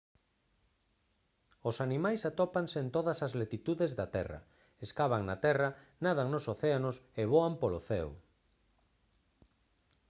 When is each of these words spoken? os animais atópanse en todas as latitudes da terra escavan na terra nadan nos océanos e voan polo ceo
os 1.69 1.75
animais 1.87 2.21
atópanse 2.31 2.77
en 2.83 2.87
todas 2.95 3.19
as 3.25 3.33
latitudes 3.41 3.91
da 3.99 4.07
terra 4.15 4.39
escavan 4.85 5.23
na 5.29 5.37
terra 5.45 5.69
nadan 6.03 6.27
nos 6.33 6.45
océanos 6.53 6.95
e 7.19 7.23
voan 7.31 7.53
polo 7.61 7.79
ceo 7.89 8.11